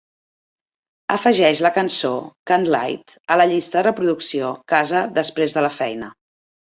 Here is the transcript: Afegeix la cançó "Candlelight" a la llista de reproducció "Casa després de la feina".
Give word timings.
Afegeix 1.15 1.59
la 1.65 1.71
cançó 1.75 2.11
"Candlelight" 2.51 3.15
a 3.35 3.37
la 3.43 3.47
llista 3.55 3.77
de 3.81 3.85
reproducció 3.89 4.51
"Casa 4.75 5.03
després 5.19 5.55
de 5.59 5.65
la 5.67 5.73
feina". 5.81 6.11